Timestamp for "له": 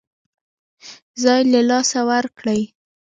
1.51-1.61